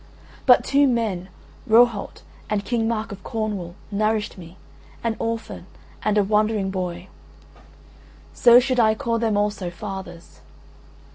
[0.47, 1.29] But two men
[1.69, 4.57] Rohalt and King Mark of Cornwall nourished me,
[5.03, 5.67] an orphan,
[6.01, 7.07] and a wandering boy.
[8.33, 10.41] So should I call them also fathers.